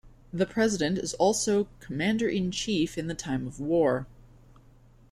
[0.33, 4.07] The president is also commander-in-chief in the time of war.